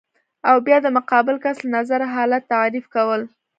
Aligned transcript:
او 0.49 0.55
بیا 0.65 0.77
د 0.85 0.87
مقابل 0.97 1.35
کس 1.43 1.57
له 1.63 1.69
نظره 1.75 2.05
حالت 2.15 2.43
تعریف 2.53 2.85
کول 2.95 3.21